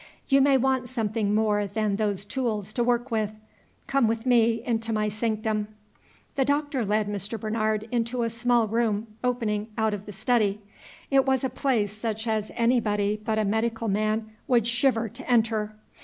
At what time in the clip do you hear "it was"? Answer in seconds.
11.11-11.43